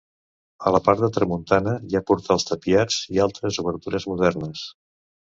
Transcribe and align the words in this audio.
A 0.69 0.71
la 0.75 0.79
part 0.85 1.01
de 1.01 1.09
tramuntana 1.17 1.75
hi 1.89 1.97
ha 1.99 2.01
portals 2.11 2.45
tapiats 2.51 2.97
i 3.17 3.21
altres 3.27 3.59
obertures 3.65 4.07
modernes. 4.13 4.65